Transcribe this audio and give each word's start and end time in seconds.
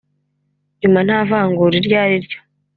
nyuma 0.81 0.99
nta 1.05 1.19
vangura 1.29 1.75
iryo 1.79 1.95
ariryo 2.03 2.39